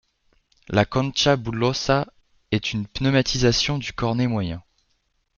La 0.67 0.85
concha 0.87 1.35
bullosa 1.37 2.07
est 2.51 2.73
une 2.73 2.87
pneumatisation 2.87 3.77
du 3.77 3.93
cornet 3.93 4.25
moyen. 4.25 4.63